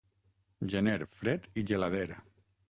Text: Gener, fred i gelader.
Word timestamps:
Gener, 0.73 0.97
fred 1.19 1.47
i 1.55 1.65
gelader. 1.73 2.11